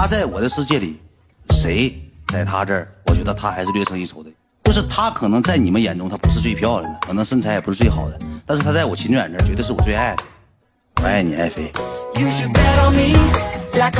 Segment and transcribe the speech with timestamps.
[0.00, 1.00] 他在我的世界里，
[1.50, 4.30] 谁在他这儿，我觉得他还是略胜一筹的。
[4.62, 8.16] 就是他可能在你们眼中他不是最漂亮的，可能身材也不是最好的，
[8.46, 10.22] 但是他在我秦远这儿绝对是我最爱的。
[11.02, 11.72] 我爱你，爱妃。
[12.14, 13.47] You should bet on me.